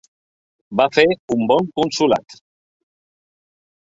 Va 0.79 0.87
fer 0.95 1.03
un 1.37 1.45
bon 1.53 1.69
consolat. 1.81 2.39